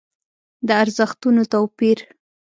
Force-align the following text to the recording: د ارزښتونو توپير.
د 0.67 0.69
ارزښتونو 0.81 1.41
توپير. 1.51 1.99